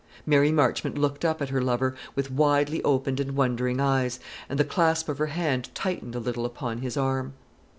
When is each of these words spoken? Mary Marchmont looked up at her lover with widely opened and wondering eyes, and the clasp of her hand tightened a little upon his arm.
Mary 0.25 0.51
Marchmont 0.51 0.97
looked 0.97 1.23
up 1.23 1.43
at 1.43 1.49
her 1.49 1.61
lover 1.61 1.93
with 2.15 2.31
widely 2.31 2.81
opened 2.83 3.19
and 3.19 3.35
wondering 3.35 3.79
eyes, 3.79 4.19
and 4.49 4.57
the 4.59 4.63
clasp 4.65 5.07
of 5.09 5.19
her 5.19 5.27
hand 5.27 5.69
tightened 5.75 6.15
a 6.15 6.19
little 6.19 6.43
upon 6.43 6.79
his 6.79 6.97
arm. 6.97 7.33